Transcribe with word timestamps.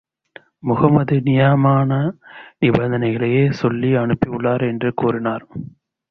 முஹம்மது 0.59 1.15
நியாயமான 1.21 1.91
நிபந்தனைகளையே 2.61 3.43
சொல்லி 3.51 3.91
அனுப்பியுள்ளார் 3.95 4.63
என்று 4.67 4.93
கூறினார். 4.93 5.45